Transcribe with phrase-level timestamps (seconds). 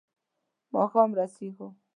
[0.73, 1.67] ماښام رسېږو.